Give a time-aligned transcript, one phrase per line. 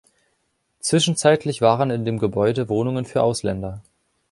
[0.79, 3.83] Zwischenzeitlich waren in dem Gebäude Wohnungen für Ausländer.